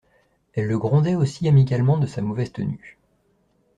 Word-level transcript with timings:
Elle 0.55 0.65
le 0.65 0.79
grondait 0.79 1.13
aussi 1.13 1.47
amicalement 1.47 1.99
de 1.99 2.07
sa 2.07 2.23
mauvaise 2.23 2.51
tenue. 2.51 2.97